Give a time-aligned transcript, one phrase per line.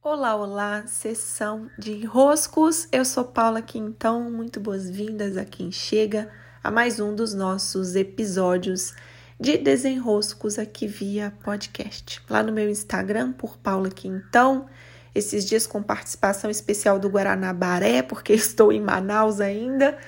[0.00, 2.86] Olá, olá, sessão de enroscos.
[2.92, 6.30] Eu sou Paula Quintão, muito boas-vindas a quem chega
[6.62, 8.94] a mais um dos nossos episódios
[9.40, 12.22] de desenroscos aqui via podcast.
[12.30, 14.68] Lá no meu Instagram, por Paula Quintão,
[15.12, 19.98] esses dias com participação especial do Guaranabaré, porque estou em Manaus ainda,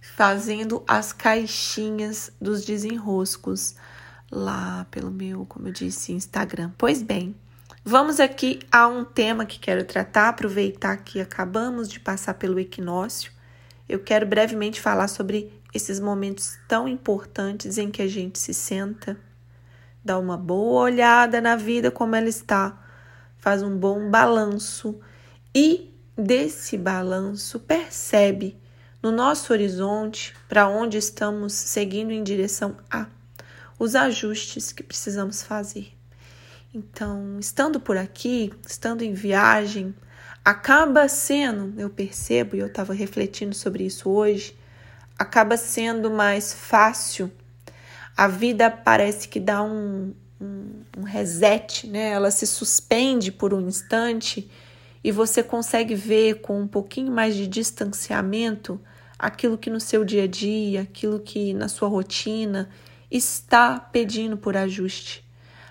[0.00, 3.76] fazendo as caixinhas dos desenroscos
[4.28, 6.72] lá pelo meu, como eu disse, Instagram.
[6.76, 7.34] Pois bem,
[7.82, 13.32] Vamos aqui a um tema que quero tratar, aproveitar que acabamos de passar pelo equinócio.
[13.88, 19.16] Eu quero brevemente falar sobre esses momentos tão importantes em que a gente se senta,
[20.04, 22.78] dá uma boa olhada na vida como ela está,
[23.38, 25.00] faz um bom balanço
[25.54, 28.60] e desse balanço percebe
[29.02, 33.06] no nosso horizonte para onde estamos seguindo em direção a
[33.78, 35.99] os ajustes que precisamos fazer.
[36.72, 39.92] Então, estando por aqui, estando em viagem,
[40.44, 44.56] acaba sendo, eu percebo, e eu estava refletindo sobre isso hoje,
[45.18, 47.28] acaba sendo mais fácil.
[48.16, 52.10] A vida parece que dá um, um, um reset, né?
[52.10, 54.48] Ela se suspende por um instante
[55.02, 58.80] e você consegue ver com um pouquinho mais de distanciamento
[59.18, 62.70] aquilo que no seu dia a dia, aquilo que na sua rotina
[63.10, 65.28] está pedindo por ajuste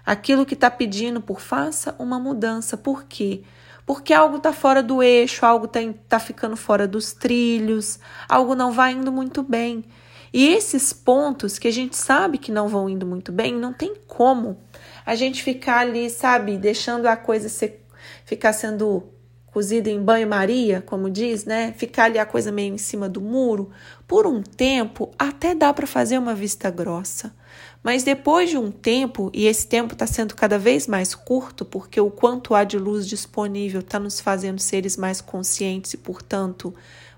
[0.09, 2.75] aquilo que está pedindo por faça uma mudança.
[2.75, 3.43] Por quê?
[3.85, 8.71] Porque algo está fora do eixo, algo está tá ficando fora dos trilhos, algo não
[8.71, 9.85] vai indo muito bem.
[10.33, 13.93] E esses pontos que a gente sabe que não vão indo muito bem, não tem
[14.07, 14.57] como
[15.05, 17.85] a gente ficar ali, sabe, deixando a coisa ser,
[18.25, 19.03] ficar sendo
[19.51, 21.73] cozida em banho-maria, como diz, né?
[21.77, 23.69] Ficar ali a coisa meio em cima do muro.
[24.07, 27.33] Por um tempo, até dá para fazer uma vista grossa.
[27.81, 31.99] Mas depois de um tempo, e esse tempo está sendo cada vez mais curto, porque
[31.99, 36.73] o quanto há de luz disponível está nos fazendo seres mais conscientes e, portanto,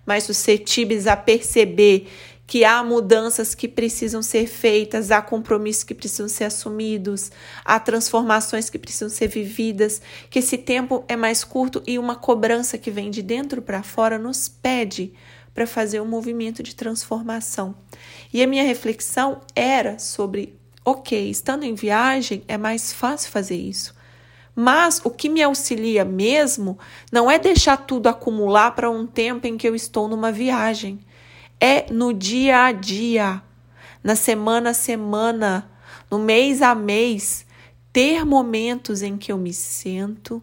[0.05, 2.07] mais suscetíveis a perceber
[2.52, 7.31] que há mudanças que precisam ser feitas, há compromissos que precisam ser assumidos,
[7.64, 12.77] há transformações que precisam ser vividas, que esse tempo é mais curto e uma cobrança
[12.77, 15.14] que vem de dentro para fora nos pede
[15.53, 17.73] para fazer um movimento de transformação.
[18.33, 20.53] E a minha reflexão era sobre,
[20.83, 23.95] ok, estando em viagem é mais fácil fazer isso.
[24.53, 26.77] Mas o que me auxilia mesmo
[27.09, 30.99] não é deixar tudo acumular para um tempo em que eu estou numa viagem.
[31.61, 33.42] É no dia a dia,
[34.04, 35.70] na semana a semana,
[36.10, 37.45] no mês a mês,
[37.94, 40.42] ter momentos em que eu me sento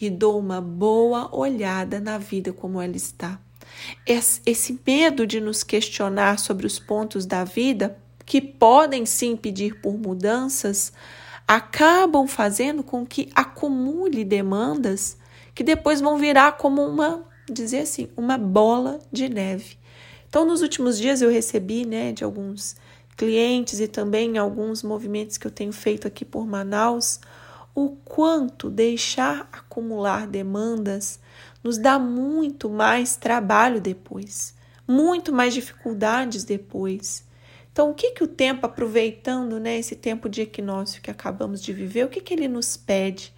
[0.00, 3.38] e dou uma boa olhada na vida como ela está
[4.06, 9.94] esse medo de nos questionar sobre os pontos da vida, que podem sim impedir por
[9.94, 10.92] mudanças,
[11.46, 15.18] acabam fazendo com que acumule demandas
[15.54, 19.78] que depois vão virar como uma, dizer assim, uma bola de neve.
[20.34, 22.74] Então, nos últimos dias eu recebi, né, de alguns
[23.16, 27.20] clientes e também alguns movimentos que eu tenho feito aqui por Manaus,
[27.72, 31.20] o quanto deixar acumular demandas
[31.62, 34.52] nos dá muito mais trabalho depois,
[34.88, 37.24] muito mais dificuldades depois.
[37.72, 41.72] Então, o que que o tempo, aproveitando né, esse tempo de equinócio que acabamos de
[41.72, 43.32] viver, o que, que ele nos pede?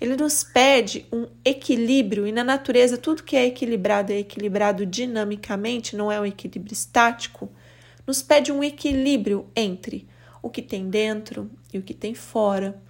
[0.00, 5.96] Ele nos pede um equilíbrio, e na natureza tudo que é equilibrado é equilibrado dinamicamente,
[5.96, 7.50] não é um equilíbrio estático.
[8.06, 10.06] Nos pede um equilíbrio entre
[10.42, 12.80] o que tem dentro e o que tem fora,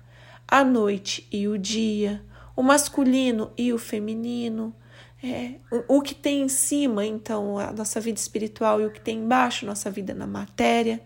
[0.47, 2.23] a noite e o dia,
[2.55, 4.75] o masculino e o feminino,
[5.23, 9.01] é, o, o que tem em cima, então, a nossa vida espiritual e o que
[9.01, 11.01] tem embaixo, nossa vida na matéria.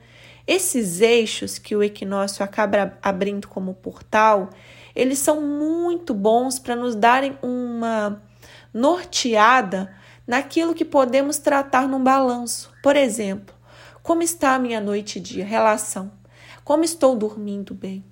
[0.50, 4.50] Esses eixos que o equinócio acaba abrindo como portal,
[4.96, 8.20] eles são muito bons para nos darem uma
[8.74, 9.94] norteada
[10.26, 12.72] naquilo que podemos tratar num balanço.
[12.82, 13.54] Por exemplo,
[14.02, 16.10] como está a minha noite e dia, relação?
[16.64, 18.04] Como estou dormindo bem?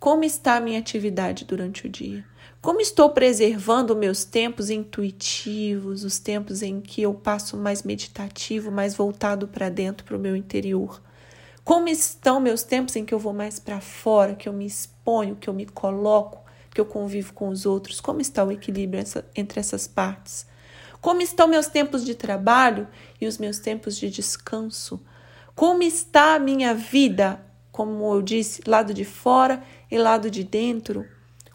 [0.00, 2.24] Como está a minha atividade durante o dia?
[2.60, 8.96] Como estou preservando meus tempos intuitivos, os tempos em que eu passo mais meditativo, mais
[8.96, 11.00] voltado para dentro, para o meu interior?
[11.64, 15.34] Como estão meus tempos em que eu vou mais para fora, que eu me exponho,
[15.34, 18.02] que eu me coloco, que eu convivo com os outros?
[18.02, 19.02] Como está o equilíbrio
[19.34, 20.46] entre essas partes?
[21.00, 22.86] Como estão meus tempos de trabalho
[23.18, 25.00] e os meus tempos de descanso?
[25.54, 27.40] Como está a minha vida,
[27.72, 31.06] como eu disse, lado de fora e lado de dentro?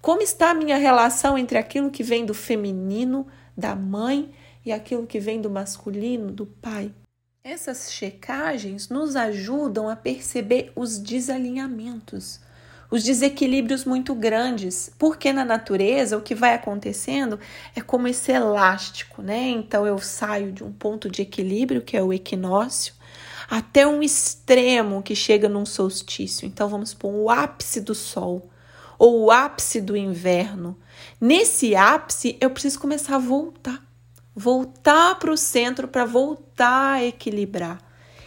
[0.02, 4.34] Como está a minha relação entre aquilo que vem do feminino, da mãe,
[4.66, 6.92] e aquilo que vem do masculino, do pai?
[7.52, 12.40] Essas checagens nos ajudam a perceber os desalinhamentos,
[12.92, 17.40] os desequilíbrios muito grandes, porque na natureza o que vai acontecendo
[17.76, 19.50] é como esse elástico, né?
[19.50, 22.94] Então eu saio de um ponto de equilíbrio, que é o equinócio,
[23.50, 26.46] até um extremo que chega num solstício.
[26.46, 28.48] Então vamos pôr o ápice do sol
[29.00, 30.78] ou o ápice do inverno.
[31.20, 33.89] Nesse ápice eu preciso começar a voltar,
[34.40, 37.78] voltar para o centro para voltar a equilibrar.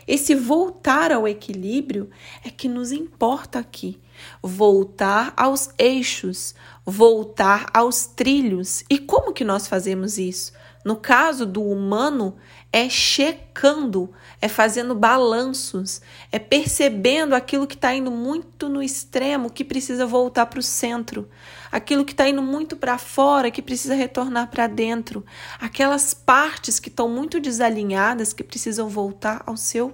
[0.06, 2.10] Esse voltar ao equilíbrio
[2.44, 3.98] é que nos importa aqui
[4.42, 6.54] voltar aos eixos,
[6.84, 8.84] voltar aos trilhos.
[8.90, 10.52] E como que nós fazemos isso?
[10.84, 12.36] No caso do humano,
[12.72, 16.00] é checando, é fazendo balanços,
[16.32, 21.28] é percebendo aquilo que está indo muito no extremo, que precisa voltar para o centro,
[21.70, 25.24] aquilo que está indo muito para fora, que precisa retornar para dentro,
[25.60, 29.92] aquelas partes que estão muito desalinhadas, que precisam voltar ao seu,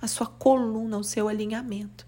[0.00, 2.07] à sua coluna, ao seu alinhamento.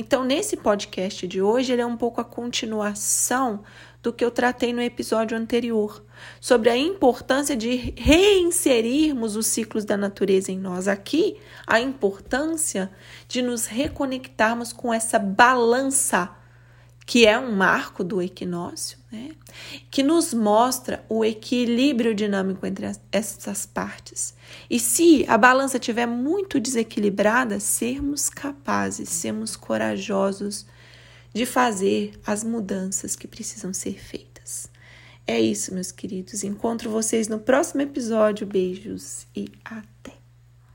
[0.00, 3.64] Então, nesse podcast de hoje, ele é um pouco a continuação
[4.00, 6.04] do que eu tratei no episódio anterior,
[6.40, 10.86] sobre a importância de reinserirmos os ciclos da natureza em nós.
[10.86, 12.92] Aqui, a importância
[13.26, 16.30] de nos reconectarmos com essa balança
[17.08, 19.30] que é um marco do equinócio, né?
[19.90, 24.34] que nos mostra o equilíbrio dinâmico entre as, essas partes.
[24.68, 30.66] E se a balança estiver muito desequilibrada, sermos capazes, sermos corajosos
[31.32, 34.68] de fazer as mudanças que precisam ser feitas.
[35.26, 36.44] É isso, meus queridos.
[36.44, 38.46] Encontro vocês no próximo episódio.
[38.46, 39.97] Beijos e até!